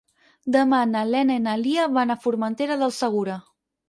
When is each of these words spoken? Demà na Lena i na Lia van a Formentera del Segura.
Demà 0.53 0.77
na 0.93 1.03
Lena 1.09 1.35
i 1.39 1.43
na 1.47 1.53
Lia 1.63 1.83
van 1.97 2.13
a 2.13 2.15
Formentera 2.23 2.79
del 2.81 2.95
Segura. 3.01 3.37